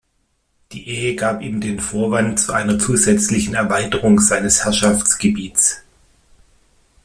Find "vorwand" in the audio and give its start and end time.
1.79-2.39